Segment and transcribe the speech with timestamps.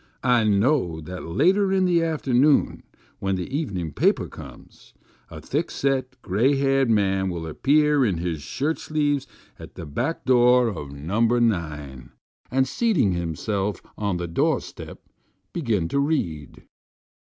[0.23, 2.81] I know that later in the afternoon,
[3.19, 4.95] when the evening paper comes,
[5.29, 9.27] a thickset, gray haired man will appear in his shirt sleeves
[9.59, 11.19] at the back door of No.
[11.19, 12.11] 9,
[12.49, 15.01] and, seating himself on the door step,
[15.53, 16.63] begin to read.